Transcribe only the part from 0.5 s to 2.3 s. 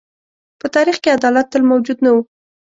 په تاریخ کې عدالت تل موجود نه و.